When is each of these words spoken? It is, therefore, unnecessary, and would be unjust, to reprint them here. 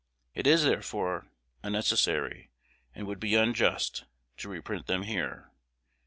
It 0.33 0.47
is, 0.47 0.63
therefore, 0.63 1.27
unnecessary, 1.61 2.49
and 2.95 3.05
would 3.05 3.19
be 3.19 3.35
unjust, 3.35 4.05
to 4.37 4.49
reprint 4.49 4.87
them 4.87 5.03
here. 5.03 5.51